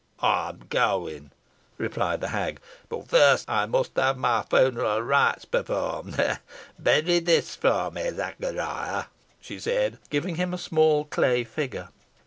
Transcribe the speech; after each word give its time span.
"I'm 0.23 0.61
going," 0.67 1.29
replied 1.77 2.21
the 2.21 2.29
hag, 2.29 2.59
"but 2.89 3.07
first 3.07 3.47
I 3.47 3.67
must 3.67 3.91
have 3.97 4.17
my 4.17 4.41
funeral 4.41 5.03
rites 5.03 5.45
performed 5.45 6.15
ha! 6.15 6.27
ha! 6.27 6.39
Bury 6.79 7.19
this 7.19 7.55
for 7.55 7.91
me, 7.91 8.09
Zachariah," 8.09 9.03
she 9.39 9.59
said, 9.59 9.99
giving 10.09 10.37
him 10.37 10.55
a 10.55 10.57
small 10.57 11.05
clay 11.05 11.43
figure. 11.43 11.89